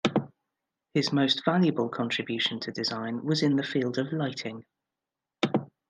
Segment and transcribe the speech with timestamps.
[0.95, 4.65] His most valuable contribution to design was in the field of lighting.